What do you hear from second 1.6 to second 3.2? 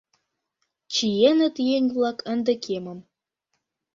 еҥ-влак ынде кемым